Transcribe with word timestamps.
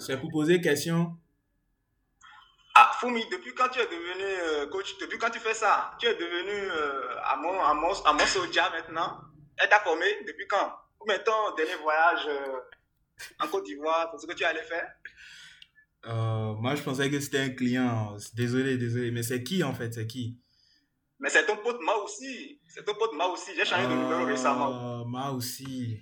C'est 0.00 0.18
pour 0.18 0.30
poser 0.30 0.60
question. 0.60 1.16
Ah, 2.74 2.92
Fumi, 2.98 3.24
depuis 3.30 3.52
quand 3.54 3.68
tu 3.68 3.80
es 3.80 3.86
devenu 3.86 4.24
euh, 4.24 4.66
coach, 4.68 4.96
depuis 4.98 5.18
quand 5.18 5.30
tu 5.30 5.40
fais 5.40 5.54
ça, 5.54 5.92
tu 5.98 6.06
es 6.06 6.14
devenu 6.14 6.52
euh, 6.52 7.14
à 7.24 7.36
mon, 7.36 7.60
à 7.60 7.74
mon, 7.74 7.92
à 8.04 8.12
mon 8.12 8.26
soja 8.26 8.70
maintenant. 8.70 9.20
Elle 9.58 9.68
t'a 9.68 9.80
formé 9.80 10.06
depuis 10.26 10.46
quand? 10.46 10.72
Combien 10.98 11.18
de 11.18 11.22
temps, 11.22 11.54
dernier 11.56 11.74
voyage 11.82 12.26
euh, 12.28 12.60
en 13.40 13.48
Côte 13.48 13.64
d'Ivoire, 13.64 14.08
c'est 14.12 14.18
ce 14.22 14.26
que 14.26 14.36
tu 14.36 14.44
allais 14.44 14.62
faire? 14.62 14.88
Euh, 16.06 16.54
moi, 16.54 16.74
je 16.74 16.82
pensais 16.82 17.10
que 17.10 17.20
c'était 17.20 17.40
un 17.40 17.50
client. 17.50 18.16
Désolé, 18.34 18.78
désolé. 18.78 19.10
Mais 19.10 19.22
c'est 19.22 19.42
qui 19.42 19.62
en 19.62 19.74
fait? 19.74 19.92
C'est 19.92 20.06
qui? 20.06 20.38
Mais 21.18 21.28
c'est 21.28 21.44
ton 21.44 21.56
pote 21.56 21.80
moi 21.82 22.02
aussi. 22.02 22.60
C'est 22.68 22.84
ton 22.84 22.94
pote 22.94 23.12
moi 23.12 23.28
aussi. 23.30 23.50
J'ai 23.54 23.64
changé 23.66 23.86
de 23.86 23.92
numéro 23.92 24.24
récemment. 24.24 25.04
Moi 25.04 25.30
aussi. 25.32 26.00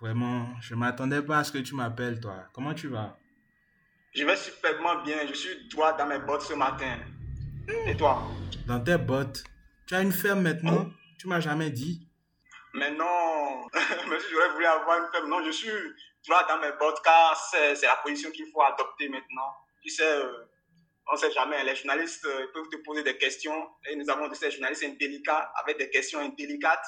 Vraiment, 0.00 0.48
je 0.60 0.74
m'attendais 0.74 1.22
pas 1.22 1.38
à 1.38 1.44
ce 1.44 1.52
que 1.52 1.58
tu 1.58 1.74
m'appelles, 1.74 2.20
toi. 2.20 2.44
Comment 2.52 2.74
tu 2.74 2.88
vas? 2.88 3.16
Je 4.14 4.24
vais 4.24 4.36
superbement 4.36 5.02
bien. 5.02 5.26
Je 5.26 5.32
suis 5.32 5.68
droit 5.68 5.96
dans 5.96 6.06
mes 6.06 6.18
bottes 6.18 6.42
ce 6.42 6.52
matin. 6.52 6.98
Et 7.86 7.96
toi? 7.96 8.22
Dans 8.66 8.80
tes 8.80 8.98
bottes. 8.98 9.42
Tu 9.86 9.94
as 9.94 10.02
une 10.02 10.12
ferme 10.12 10.42
maintenant? 10.42 10.90
Tu 11.18 11.28
m'as 11.28 11.40
jamais 11.40 11.70
dit. 11.70 12.06
Mais 12.74 12.90
non, 12.90 13.66
même 13.72 14.20
si 14.20 14.26
j'aurais 14.30 14.50
voulu 14.50 14.66
avoir 14.66 14.98
une 14.98 15.10
femme, 15.10 15.30
non, 15.30 15.42
je 15.42 15.50
suis 15.50 15.70
droit 16.26 16.46
dans 16.46 16.58
mes 16.58 16.72
bottes 16.78 17.00
car 17.02 17.34
c'est 17.50 17.80
la 17.82 17.96
position 18.04 18.30
qu'il 18.30 18.50
faut 18.52 18.60
adopter 18.60 19.08
maintenant. 19.08 19.54
Tu 19.82 19.88
sais, 19.88 20.04
euh, 20.04 20.44
on 21.08 21.14
ne 21.14 21.18
sait 21.18 21.32
jamais, 21.32 21.64
les 21.64 21.74
journalistes 21.74 22.26
euh, 22.26 22.46
peuvent 22.52 22.68
te 22.70 22.76
poser 22.84 23.02
des 23.02 23.16
questions 23.16 23.70
et 23.88 23.96
nous 23.96 24.10
avons 24.10 24.28
de 24.28 24.34
ces 24.34 24.50
journalistes 24.50 24.84
indélicats 24.84 25.52
avec 25.62 25.78
des 25.78 25.88
questions 25.88 26.20
indélicates. 26.20 26.86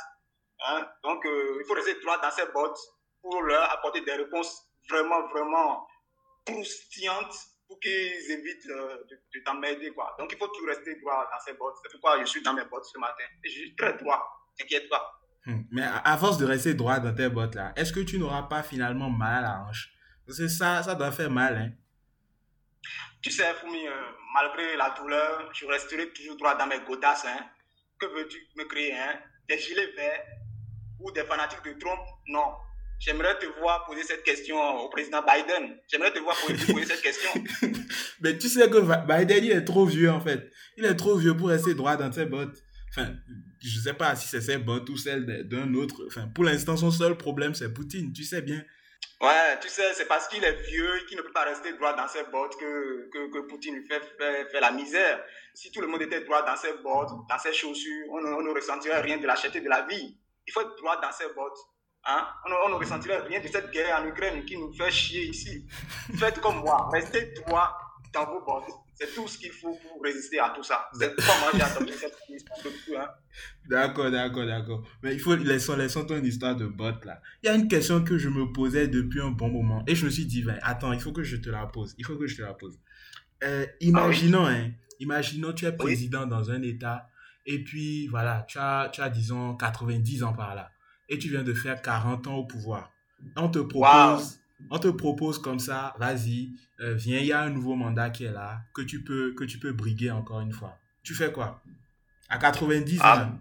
Hein? 0.67 0.87
Donc, 1.05 1.25
euh, 1.25 1.59
il 1.61 1.67
faut 1.67 1.75
rester 1.75 1.95
droit 2.01 2.21
dans 2.21 2.31
ses 2.33 2.47
bottes 2.53 2.79
pour 3.31 3.43
leur 3.43 3.71
apporter 3.73 4.01
des 4.03 4.13
réponses 4.13 4.65
vraiment, 4.89 5.29
vraiment 5.29 5.87
croustillantes 6.47 7.37
pour 7.67 7.79
qu'ils 7.81 8.31
évitent 8.31 8.67
euh, 8.71 9.05
de, 9.11 9.21
de 9.35 9.45
t'emmerder. 9.45 9.91
quoi. 9.91 10.17
Donc, 10.19 10.31
il 10.33 10.39
faut 10.39 10.49
toujours 10.49 10.69
rester 10.69 10.99
droit 11.01 11.29
dans 11.31 11.41
ses 11.41 11.53
bottes. 11.53 11.77
C'est 11.83 11.93
pourquoi 11.93 12.19
je 12.21 12.25
suis 12.25 12.43
dans 12.43 12.55
mes 12.55 12.65
bottes 12.65 12.87
ce 12.87 12.99
matin. 12.99 13.25
Et 13.45 13.49
je 13.49 13.55
suis 13.55 13.77
très 13.77 13.97
droit. 13.99 14.27
T'inquiète 14.59 14.89
pas. 14.89 15.21
Hmm. 15.45 15.63
Mais 15.71 15.83
à, 15.83 16.17
force 16.17 16.39
de 16.39 16.47
rester 16.47 16.75
droit 16.75 16.99
dans 16.99 17.15
tes 17.15 17.29
bottes 17.29 17.55
là, 17.55 17.73
est-ce 17.77 17.93
que 17.93 18.01
tu 18.01 18.19
n'auras 18.19 18.45
pas 18.45 18.63
finalement 18.63 19.11
mal 19.11 19.45
à 19.45 19.49
la 19.49 19.61
hanche? 19.61 19.91
Parce 20.27 20.39
que 20.39 20.49
ça, 20.49 20.83
ça 20.83 20.95
doit 20.95 21.13
faire 21.13 21.31
mal, 21.31 21.57
hein. 21.57 21.71
Tu 23.21 23.31
sais, 23.31 23.53
Fumi, 23.55 23.87
euh, 23.87 23.93
malgré 24.33 24.77
la 24.77 24.91
douleur, 24.91 25.51
je 25.53 25.67
resterai 25.67 26.11
toujours 26.13 26.37
droit 26.37 26.55
dans 26.57 26.67
mes 26.67 26.81
godasses. 26.81 27.25
Hein. 27.25 27.47
Que 27.99 28.07
veux-tu 28.07 28.39
me 28.57 28.65
créer 28.65 28.95
hein? 28.95 29.21
Des 29.49 29.59
gilets 29.59 29.93
verts 29.93 30.25
ou 31.01 31.11
des 31.11 31.25
fanatiques 31.25 31.65
de 31.65 31.73
Trump 31.81 32.01
Non. 32.29 32.55
J'aimerais 33.01 33.39
te 33.39 33.47
voir 33.61 33.85
poser 33.87 34.03
cette 34.03 34.25
question 34.25 34.59
au 34.81 34.89
président 34.89 35.23
Biden. 35.23 35.79
J'aimerais 35.91 36.13
te 36.13 36.19
voir 36.19 36.37
poser, 36.37 36.73
poser 36.73 36.87
cette 36.87 37.03
question. 37.03 37.31
Mais 38.21 38.37
tu 38.37 38.49
sais 38.49 38.69
que 38.69 38.79
Biden, 39.07 39.45
il 39.45 39.53
est 39.53 39.65
trop 39.65 39.87
vieux 39.87 40.11
en 40.11 40.21
fait. 40.21 40.51
Il 40.77 40.85
est 40.85 40.97
trop 40.97 41.17
vieux 41.17 41.37
pour 41.37 41.49
rester 41.49 41.75
droit 41.75 41.97
dans 41.97 42.11
ses 42.11 42.27
bottes. 42.27 42.57
Enfin, 42.91 43.15
je 43.63 43.79
sais 43.81 43.95
pas 43.95 44.17
si 44.17 44.27
c'est 44.27 44.41
ses 44.41 44.59
bottes 44.59 44.89
ou 44.91 44.97
celles 44.97 45.47
d'un 45.49 45.73
autre. 45.75 46.05
Enfin, 46.07 46.29
pour 46.35 46.45
l'instant, 46.45 46.77
son 46.77 46.91
seul 46.91 47.17
problème, 47.17 47.55
c'est 47.55 47.73
Poutine. 47.73 48.13
Tu 48.13 48.25
sais 48.25 48.43
bien. 48.43 48.63
Ouais, 49.21 49.59
tu 49.61 49.69
sais, 49.69 49.95
c'est 49.95 50.07
parce 50.07 50.29
qu'il 50.29 50.43
est 50.43 50.63
vieux 50.69 50.97
et 50.99 51.07
qu'il 51.07 51.17
ne 51.17 51.23
peut 51.23 51.33
pas 51.33 51.45
rester 51.45 51.73
droit 51.75 51.95
dans 51.95 52.07
ses 52.09 52.23
bottes 52.33 52.57
que, 52.59 53.09
que, 53.13 53.33
que 53.33 53.47
Poutine 53.49 53.75
lui 53.77 53.87
fait, 53.87 54.01
fait, 54.19 54.49
fait 54.51 54.61
la 54.61 54.71
misère. 54.73 55.21
Si 55.55 55.71
tout 55.71 55.81
le 55.81 55.87
monde 55.89 56.03
était 56.03 56.21
droit 56.25 56.43
dans 56.45 56.57
ses 56.57 56.73
bottes, 56.83 57.11
dans 57.29 57.39
ses 57.39 57.53
chaussures, 57.53 58.07
on, 58.11 58.21
ne- 58.21 58.33
on 58.35 58.43
ne 58.43 58.51
ressentirait 58.51 59.01
rien 59.01 59.19
de 59.19 59.27
la 59.27 59.35
de 59.35 59.69
la 59.69 59.83
vie. 59.87 60.17
Il 60.47 60.53
faut 60.53 60.61
être 60.63 60.77
droit 60.77 61.01
dans 61.01 61.13
ses 61.13 61.27
bottes. 61.35 61.59
Hein? 62.07 62.27
On, 62.47 62.51
ne- 62.51 62.55
on 62.67 62.69
ne 62.71 62.75
ressentirait 62.75 63.21
rien 63.23 63.41
de 63.41 63.49
cette 63.49 63.71
guerre 63.71 64.01
en 64.01 64.07
Ukraine 64.07 64.45
qui 64.45 64.57
nous 64.57 64.73
fait 64.73 64.91
chier 64.91 65.27
ici. 65.29 65.67
Faites 66.17 66.41
comme 66.41 66.61
moi, 66.61 66.89
restez 66.93 67.33
droit 67.47 67.77
dans 68.15 68.25
vos 68.27 68.41
bottes. 68.45 68.73
C'est 68.95 69.15
tout 69.15 69.29
ce 69.29 69.39
qu'il 69.39 69.53
faut 69.53 69.75
pour 69.75 70.03
résister 70.03 70.41
à 70.41 70.51
tout 70.51 70.63
ça. 70.63 70.89
C'est 70.99 71.15
comment 71.15 71.51
j'ai 71.55 71.63
adopté 71.63 71.93
cette 71.93 72.17
histoire 72.29 72.59
depuis. 72.65 72.97
Hein? 72.97 73.09
D'accord, 73.69 74.11
d'accord, 74.11 74.47
d'accord. 74.47 74.83
Mais 75.03 75.15
il 75.15 75.21
faut 75.21 75.37
laissons, 75.37 75.77
laissons 75.77 76.05
ton 76.05 76.21
histoire 76.23 76.57
de 76.57 76.67
bottes 76.67 77.05
là. 77.05 77.21
Il 77.43 77.47
y 77.47 77.49
a 77.51 77.55
une 77.55 77.69
question 77.69 78.03
que 78.03 78.19
je 78.19 78.29
me 78.29 78.53
posais 78.53 78.89
depuis 78.89 79.21
un 79.21 79.31
bon 79.31 79.51
moment 79.51 79.85
et 79.87 79.95
je 79.95 80.05
me 80.05 80.11
suis 80.11 80.27
dit, 80.27 80.43
ben, 80.43 80.59
attends, 80.63 80.93
il 80.93 81.01
faut 81.01 81.13
que 81.13 81.23
je 81.23 81.37
te 81.37 81.49
la 81.49 81.67
pose. 81.67 81.95
Il 81.99 82.05
faut 82.05 82.17
que 82.17 82.27
je 82.27 82.37
te 82.37 82.43
la 82.43 82.55
pose. 82.55 82.81
Euh, 83.45 83.67
imaginons, 83.81 84.47
hein, 84.47 84.71
imaginons 84.99 85.53
tu 85.53 85.67
es 85.67 85.73
président 85.73 86.27
dans 86.27 86.51
un 86.51 86.63
État 86.63 87.09
et 87.47 87.63
puis 87.63 88.09
voilà, 88.09 88.45
tu 88.49 88.59
as, 88.59 88.89
tu 88.93 89.01
as 89.01 89.11
disons 89.11 89.55
90 89.57 90.25
ans 90.25 90.33
par 90.33 90.57
là 90.57 90.71
et 91.09 91.19
tu 91.19 91.29
viens 91.29 91.43
de 91.43 91.55
faire 91.55 91.81
40 91.83 92.27
ans 92.27 92.37
au 92.37 92.45
pouvoir. 92.47 92.91
On 93.37 93.49
te 93.49 93.59
propose, 93.59 94.39
on 94.71 94.79
te 94.79 94.89
propose 94.89 95.39
comme 95.39 95.59
ça, 95.59 95.95
vas-y, 95.99 96.51
euh, 96.81 96.95
viens, 96.95 97.19
il 97.19 97.27
y 97.27 97.33
a 97.33 97.41
un 97.41 97.51
nouveau 97.51 97.75
mandat 97.75 98.11
qui 98.11 98.25
est 98.25 98.33
là 98.33 98.61
que 98.75 98.83
tu 98.83 99.03
peux, 99.03 99.35
que 99.35 99.45
tu 99.45 99.59
peux 99.59 99.73
briguer 99.73 100.11
encore 100.11 100.41
une 100.41 100.53
fois. 100.53 100.79
Tu 101.03 101.15
fais 101.15 101.33
quoi? 101.33 101.63
À 102.29 102.39
90 102.39 102.99
Ah. 103.03 103.25
ans. 103.25 103.39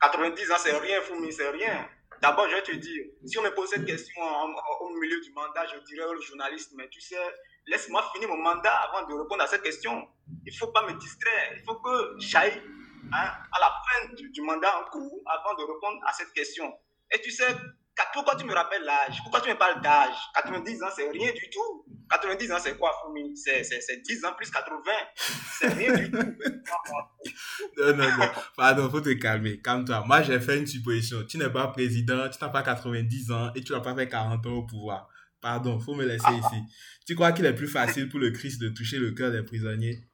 90 0.00 0.50
ans, 0.50 0.56
c'est 0.58 0.76
rien, 0.78 1.00
Foumi, 1.02 1.32
c'est 1.32 1.50
rien. 1.50 1.86
D'abord, 2.22 2.46
je 2.50 2.54
vais 2.56 2.62
te 2.62 2.76
dire, 2.76 3.04
si 3.24 3.38
on 3.38 3.42
me 3.42 3.50
pose 3.54 3.68
cette 3.70 3.84
question 3.86 4.20
en- 4.22 4.50
en- 4.50 4.84
au 4.86 4.98
milieu 5.00 5.20
du 5.20 5.32
mandat, 5.32 5.64
je 5.66 5.78
dirais 5.86 6.06
au 6.06 6.20
journaliste, 6.20 6.72
mais 6.76 6.88
tu 6.90 7.00
sais, 7.00 7.16
laisse-moi 7.66 8.04
finir 8.14 8.28
mon 8.28 8.36
mandat 8.42 8.74
avant 8.74 9.06
de 9.08 9.14
répondre 9.14 9.42
à 9.42 9.46
cette 9.46 9.62
question. 9.62 10.06
Il 10.46 10.52
ne 10.52 10.58
faut 10.58 10.68
pas 10.70 10.86
me 10.86 10.98
distraire. 10.98 11.52
Il 11.56 11.62
faut 11.64 11.76
que 11.76 12.14
j'aille 12.18 12.60
hein, 13.12 13.32
à 13.52 13.60
la 13.60 13.72
fin 13.84 14.14
du, 14.14 14.30
du 14.30 14.42
mandat 14.42 14.80
en 14.80 14.90
cours 14.90 15.20
avant 15.26 15.54
de 15.54 15.62
répondre 15.62 16.00
à 16.06 16.12
cette 16.12 16.32
question. 16.32 16.72
Et 17.12 17.20
tu 17.20 17.30
sais, 17.30 17.54
pourquoi 18.12 18.36
tu 18.36 18.44
me 18.44 18.54
rappelles 18.54 18.84
l'âge? 18.84 19.18
Pourquoi 19.22 19.40
tu 19.40 19.50
me 19.50 19.56
parles 19.56 19.80
d'âge? 19.82 20.16
90 20.34 20.82
ans, 20.82 20.88
c'est 20.94 21.08
rien 21.10 21.32
du 21.32 21.50
tout. 21.50 21.84
90 22.10 22.52
ans, 22.52 22.58
c'est 22.60 22.76
quoi, 22.76 22.92
Foumi 23.02 23.36
c'est 23.36 23.62
10 24.02 24.24
ans 24.24 24.32
plus 24.36 24.50
80. 24.50 24.80
C'est 25.58 25.68
rien 25.68 25.94
du 25.94 26.10
tout. 26.10 26.18
Non, 27.78 27.96
non, 27.96 28.16
non. 28.18 28.28
Pardon, 28.56 28.90
faut 28.90 29.00
te 29.00 29.12
calmer. 29.12 29.60
Calme-toi. 29.60 30.04
Moi, 30.06 30.22
j'ai 30.22 30.40
fait 30.40 30.58
une 30.58 30.66
supposition. 30.66 31.24
Tu 31.24 31.38
n'es 31.38 31.50
pas 31.50 31.68
président, 31.68 32.28
tu 32.28 32.38
n'as 32.42 32.50
pas 32.50 32.62
90 32.62 33.30
ans 33.30 33.52
et 33.54 33.62
tu 33.62 33.72
n'as 33.72 33.80
pas 33.80 33.94
fait 33.94 34.08
40 34.08 34.46
ans 34.46 34.50
au 34.50 34.66
pouvoir. 34.66 35.08
Pardon, 35.40 35.78
faut 35.78 35.94
me 35.94 36.04
laisser 36.04 36.32
ici. 36.38 36.62
Tu 37.06 37.14
crois 37.14 37.32
qu'il 37.32 37.46
est 37.46 37.54
plus 37.54 37.68
facile 37.68 38.08
pour 38.08 38.20
le 38.20 38.30
Christ 38.30 38.60
de 38.60 38.68
toucher 38.68 38.98
le 38.98 39.12
cœur 39.12 39.30
des 39.30 39.42
prisonniers? 39.42 40.09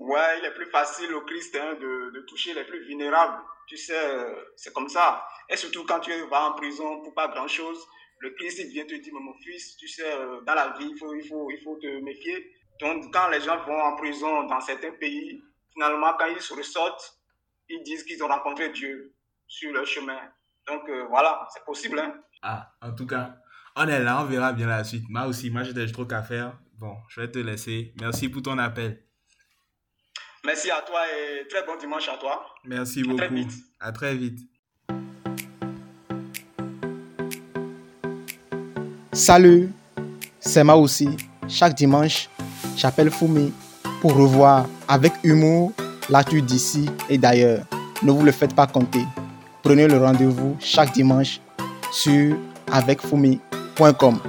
Ouais, 0.00 0.38
il 0.38 0.46
est 0.46 0.54
plus 0.54 0.70
facile 0.70 1.12
au 1.14 1.20
Christ 1.26 1.54
hein, 1.60 1.74
de, 1.74 2.10
de 2.14 2.20
toucher 2.22 2.54
les 2.54 2.64
plus 2.64 2.82
vulnérables. 2.86 3.38
Tu 3.68 3.76
sais, 3.76 3.92
euh, 3.94 4.34
c'est 4.56 4.72
comme 4.72 4.88
ça. 4.88 5.22
Et 5.50 5.56
surtout 5.56 5.84
quand 5.84 6.00
tu 6.00 6.10
vas 6.30 6.48
en 6.48 6.54
prison 6.54 7.02
pour 7.02 7.12
pas 7.12 7.28
grand-chose, 7.28 7.78
le 8.20 8.30
Christ 8.30 8.60
il 8.60 8.68
vient 8.72 8.86
te 8.86 8.94
dire, 8.94 9.12
mais 9.12 9.20
mon 9.20 9.34
fils, 9.34 9.76
tu 9.76 9.86
sais, 9.86 10.10
euh, 10.10 10.40
dans 10.46 10.54
la 10.54 10.74
vie, 10.78 10.88
il 10.90 10.98
faut, 10.98 11.14
il, 11.14 11.28
faut, 11.28 11.50
il 11.50 11.62
faut 11.62 11.76
te 11.76 11.86
méfier. 12.02 12.50
Donc, 12.80 13.12
quand 13.12 13.28
les 13.28 13.42
gens 13.42 13.62
vont 13.66 13.78
en 13.78 13.94
prison 13.96 14.44
dans 14.44 14.60
certains 14.60 14.92
pays, 14.92 15.42
finalement, 15.74 16.14
quand 16.18 16.28
ils 16.34 16.40
se 16.40 16.54
ressortent, 16.54 17.20
ils 17.68 17.82
disent 17.82 18.02
qu'ils 18.04 18.24
ont 18.24 18.28
rencontré 18.28 18.70
Dieu 18.70 19.14
sur 19.46 19.70
leur 19.70 19.86
chemin. 19.86 20.18
Donc, 20.66 20.88
euh, 20.88 21.04
voilà, 21.10 21.46
c'est 21.52 21.64
possible. 21.64 21.98
Hein. 21.98 22.14
Ah, 22.40 22.72
en 22.80 22.94
tout 22.94 23.06
cas, 23.06 23.36
on 23.76 23.86
est 23.86 24.02
là, 24.02 24.22
on 24.22 24.24
verra 24.24 24.54
bien 24.54 24.66
la 24.66 24.82
suite. 24.82 25.04
Moi 25.10 25.26
aussi, 25.26 25.50
moi 25.50 25.62
j'ai 25.62 25.74
des 25.74 25.92
trucs 25.92 26.12
à 26.14 26.22
faire. 26.22 26.58
Bon, 26.78 26.96
je 27.10 27.20
vais 27.20 27.30
te 27.30 27.38
laisser. 27.38 27.92
Merci 28.00 28.30
pour 28.30 28.40
ton 28.40 28.56
appel. 28.56 29.09
Merci 30.44 30.70
à 30.70 30.80
toi 30.86 31.00
et 31.08 31.46
très 31.48 31.64
bon 31.66 31.76
dimanche 31.78 32.08
à 32.08 32.16
toi. 32.16 32.44
Merci 32.64 33.00
À 33.00 33.02
beaucoup. 33.04 33.16
très 33.18 33.28
vite. 33.28 33.52
À 33.78 33.92
très 33.92 34.14
vite. 34.14 34.38
Salut, 39.12 39.70
c'est 40.38 40.64
moi 40.64 40.76
aussi. 40.76 41.08
Chaque 41.48 41.74
dimanche, 41.74 42.28
j'appelle 42.76 43.10
Fumi 43.10 43.52
pour 44.00 44.14
revoir 44.14 44.66
avec 44.88 45.12
humour 45.24 45.72
l'actu 46.08 46.40
d'ici 46.42 46.88
et 47.08 47.18
d'ailleurs. 47.18 47.64
Ne 48.02 48.12
vous 48.12 48.22
le 48.24 48.32
faites 48.32 48.54
pas 48.54 48.66
compter. 48.66 49.04
Prenez 49.62 49.86
le 49.86 49.98
rendez-vous 49.98 50.56
chaque 50.58 50.92
dimanche 50.92 51.40
sur 51.92 52.34
avecfumi.com. 52.72 54.20